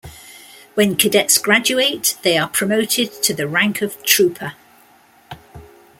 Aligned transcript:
When 0.73 0.95
cadets 0.95 1.37
graduate, 1.37 2.17
they 2.23 2.35
are 2.35 2.49
promoted 2.49 3.21
to 3.21 3.35
the 3.35 3.47
rank 3.47 3.83
of 3.83 4.01
Trooper. 4.01 4.53